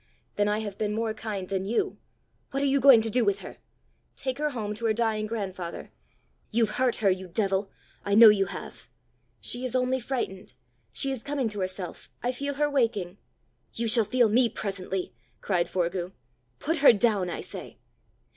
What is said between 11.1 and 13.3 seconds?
is coming to herself. I feel her waking!"